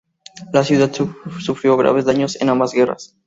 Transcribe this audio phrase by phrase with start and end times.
[0.51, 3.15] La ciudad sufrió graves daños en ambas guerras.